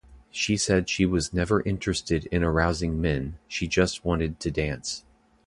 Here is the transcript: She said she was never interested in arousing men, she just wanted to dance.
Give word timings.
She 0.31 0.57
said 0.57 0.89
she 0.89 1.05
was 1.05 1.31
never 1.31 1.61
interested 1.61 2.25
in 2.31 2.43
arousing 2.43 2.99
men, 2.99 3.37
she 3.47 3.67
just 3.67 4.03
wanted 4.03 4.39
to 4.39 4.49
dance. 4.49 5.05